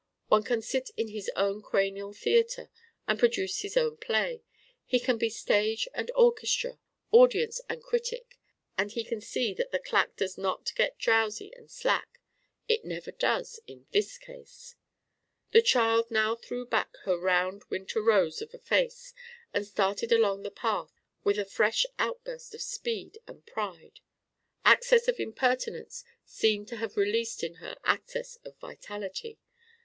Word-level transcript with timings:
One 0.29 0.41
can 0.41 0.63
sit 0.63 0.89
in 0.97 1.09
his 1.09 1.29
own 1.35 1.61
cranial 1.61 2.11
theatre 2.11 2.71
and 3.07 3.19
produce 3.19 3.59
his 3.61 3.77
own 3.77 3.97
play: 3.97 4.41
he 4.83 4.99
can 4.99 5.19
be 5.19 5.29
stage 5.29 5.87
and 5.93 6.09
orchestra, 6.15 6.79
audience 7.11 7.61
and 7.69 7.83
critic; 7.83 8.39
and 8.75 8.89
he 8.91 9.03
can 9.03 9.21
see 9.21 9.53
that 9.53 9.69
the 9.71 9.77
claque 9.77 10.15
does 10.15 10.39
not 10.39 10.73
get 10.73 10.97
drowsy 10.97 11.53
and 11.53 11.69
slack: 11.69 12.19
it 12.67 12.83
never 12.83 13.11
does 13.11 13.59
in 13.67 13.85
this 13.91 14.17
case! 14.17 14.73
The 15.51 15.61
child 15.61 16.09
now 16.09 16.35
threw 16.35 16.65
back 16.65 16.97
her 17.03 17.19
round 17.19 17.61
winter 17.69 18.01
rose 18.01 18.41
of 18.41 18.51
a 18.55 18.57
face 18.57 19.13
and 19.53 19.67
started 19.67 20.11
along 20.11 20.41
the 20.41 20.49
path 20.49 20.91
with 21.23 21.37
a 21.37 21.45
fresh 21.45 21.85
outburst 21.99 22.55
of 22.55 22.63
speed 22.63 23.19
and 23.27 23.45
pride. 23.45 23.99
Access 24.65 25.07
of 25.07 25.19
impertinence 25.19 26.03
seemed 26.25 26.67
to 26.69 26.77
have 26.77 26.97
released 26.97 27.43
in 27.43 27.57
her 27.61 27.75
access 27.83 28.37
of 28.37 28.57
vitality. 28.57 29.37